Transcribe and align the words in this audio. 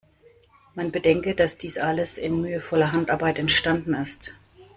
Man 0.73 0.91
bedenke, 0.91 1.35
dass 1.35 1.59
dies 1.59 1.77
alles 1.77 2.17
in 2.17 2.41
mühevoller 2.41 2.91
Handarbeit 2.91 3.37
entstanden 3.37 3.93
ist. 3.93 4.33